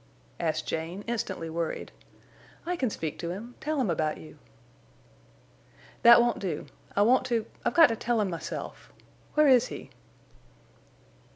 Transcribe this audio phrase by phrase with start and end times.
[0.39, 1.91] asked Jane, instantly worried.
[2.65, 4.39] "I can speak to him—tell him about you."
[6.01, 6.65] "That won't do.
[6.95, 8.91] I want to—I've got to tell him myself.
[9.35, 9.91] Where is he?"